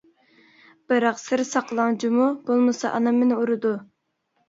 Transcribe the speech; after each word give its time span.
بىراق 0.93 1.19
سىر 1.25 1.45
ساقلاڭ 1.51 2.01
جۇمۇ، 2.07 2.33
بولمىسا 2.51 2.97
ئانام 2.97 3.25
مېنى 3.25 3.41
ئۇرىدۇ. 3.43 3.79